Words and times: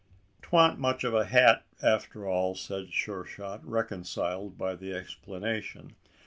"'Twan't 0.41 0.79
much 0.79 1.05
o' 1.05 1.15
a 1.15 1.25
hat, 1.25 1.63
after 1.83 2.27
all," 2.27 2.55
said 2.55 2.91
Sure 2.91 3.23
shot, 3.23 3.63
reconciled 3.63 4.57
by 4.57 4.73
the 4.73 4.91
explanation. 4.91 5.93